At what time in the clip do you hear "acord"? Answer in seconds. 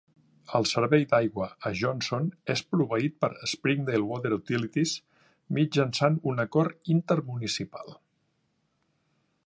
6.49-6.93